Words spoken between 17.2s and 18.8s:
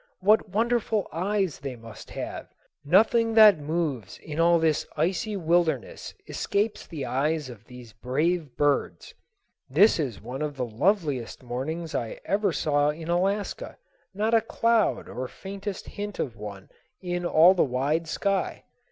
all the wide sky.